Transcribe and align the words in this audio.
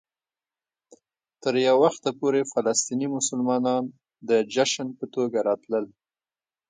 تر 1.41 1.53
یو 1.67 1.75
وخته 1.85 2.09
پورې 2.19 2.41
فلسطيني 2.53 3.07
مسلمانانو 3.17 3.89
د 4.29 4.31
جشن 4.53 4.87
په 4.99 5.05
توګه 5.13 5.37
راتلل. 5.47 5.85